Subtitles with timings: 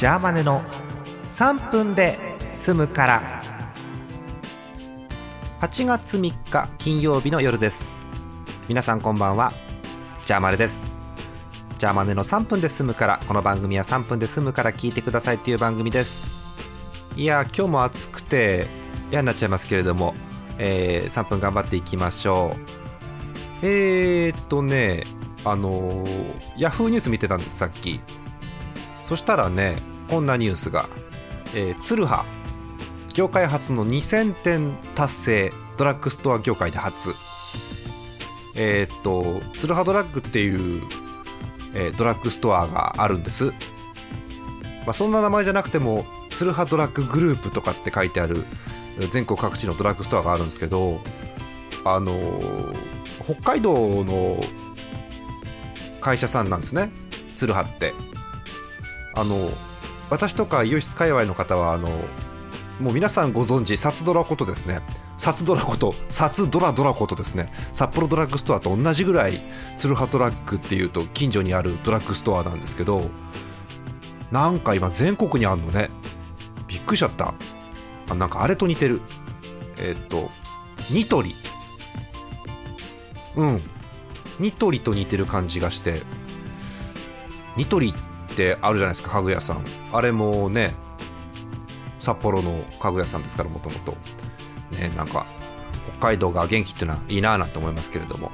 [0.00, 0.62] ジャーマネの
[1.24, 2.18] 3分で
[2.54, 3.42] 済むから。
[5.60, 7.98] 8月3日金曜日の夜です。
[8.66, 9.52] 皆さんこんばんは。
[10.24, 10.86] ジャーマネです。
[11.76, 16.30] ジャーマネの3分で済むからこの番組は3分で済むから聞いてくださいっていう番組です。
[17.14, 18.68] いや今日も暑くて
[19.10, 20.14] 嫌になっちゃいますけれども、
[20.56, 23.66] えー、3分頑張っていきましょう。
[23.66, 25.04] えー、っとね
[25.44, 28.00] あのー、ヤフーニュース見てたんですさっき。
[29.10, 29.76] そしたらね
[30.08, 30.88] こんなニュースが、
[31.52, 32.24] えー、ツルハ。
[33.12, 37.10] 業界初の2000店達成ドラッグストア業界で初。
[38.54, 40.82] えー、っとツルハドラッグっていう、
[41.74, 48.44] えー、ドラッグストアがあるんです、まあ、そんな名前じゃなくてもツルハドラッググループとかって書いてある
[49.10, 51.00] 全国各地のドラッグストアがあるんですけど
[51.84, 52.74] あのー、
[53.24, 54.40] 北海道の
[56.00, 56.92] 会社さんなんですね。
[57.34, 57.92] ツルハって。
[59.14, 59.36] あの
[60.10, 61.88] 私とかイオシス界隈の方はあの
[62.80, 64.80] もう皆さんご存知サツドラことですね。
[65.18, 67.52] サツドラことサツドラドラことですね。
[67.74, 69.40] 札幌ドラッグストアと同じぐらい
[69.76, 73.10] ツルハドラッグっていうと近所にあるドラッグストアなんですけど
[74.30, 75.90] なんか今全国にあるのね。
[76.66, 77.34] びっくりしちゃった。
[78.08, 79.02] あなんかあれと似てる。
[79.82, 80.30] えっ、と
[80.90, 81.34] ニトリ。
[83.36, 83.62] うん。
[84.38, 86.02] ニトリと似てる感じがして。
[87.56, 88.09] ニトリって
[88.60, 89.64] あるじゃないですか家具屋さん。
[89.92, 90.74] あれもね
[91.98, 93.96] 札幌の家具屋さんですからもともと。
[94.76, 95.26] ねなんか
[95.98, 98.30] 北海道が元気っていうのはいいなぁなんて思いますけれども。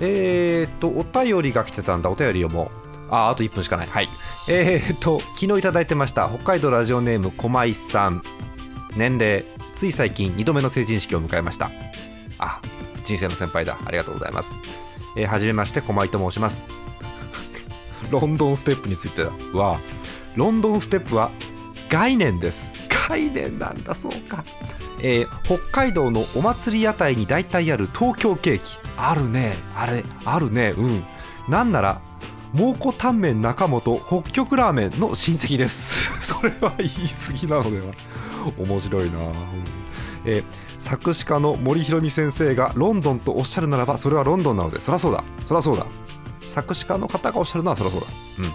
[0.00, 2.10] えー、っとお便りが来てたんだ。
[2.10, 2.70] お便りをもう。
[3.10, 3.86] ああと1分しかない。
[3.86, 4.08] はい。
[4.48, 6.28] えー、っと昨日いただいてました。
[6.28, 8.22] 北海道ラジオネーム駒井さん。
[8.96, 11.70] 年齢つい最近2度目の成人式を迎えました。
[12.38, 12.60] あ
[13.04, 13.78] 人生の先輩だ。
[13.84, 14.54] ありがとうございます。
[15.16, 16.66] えー、はじめまして駒井と申します。
[18.10, 19.78] ロンドンステップについては
[20.36, 21.30] ロンドンステップは
[21.88, 22.74] 概念です。
[23.08, 24.44] 概念なんだそうか、
[25.00, 28.78] えー、北海道のお祭り屋台に大体ある東京ケーキ。
[28.96, 29.54] あるね。
[29.74, 30.74] あれあるね。
[30.76, 31.04] うん。
[31.48, 32.00] なんなら
[32.52, 36.12] 蒙古タンメン中本北極ラーメンの親戚です。
[36.22, 37.94] それは言い過ぎなのでは。
[38.58, 39.34] 面白いな、うん。
[40.24, 40.44] えー、
[40.78, 45.24] 作詞家の森弘美先生がロンドンとおっしゃるならばそれはロンドンなのでそりゃそうだ。
[45.46, 45.86] そりゃそうだ
[46.48, 48.06] 作詞家の方がおっしゃるのはそりゃそうだ。
[48.38, 48.52] うん。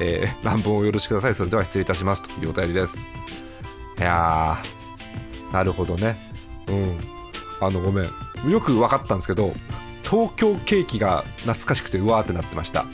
[0.00, 1.34] えー、乱文をよろしくください。
[1.34, 2.22] それでは失礼いたします。
[2.22, 3.06] というお便りです。
[3.98, 6.16] いやーなるほどね。
[6.68, 7.00] うん。
[7.60, 8.50] あのごめん。
[8.50, 9.52] よく分かったんですけど
[10.04, 12.86] 東京ケーキが懐かしくてうわーってなってました。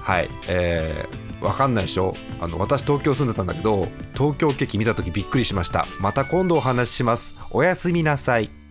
[0.00, 0.30] はい。
[0.48, 2.14] えー、分かんないでしょ。
[2.40, 5.86] あの私東京住んでたんだけど東京ケーキ見た時びっくりしました。
[6.00, 7.36] また今度お話しします。
[7.50, 8.61] おやすみなさい。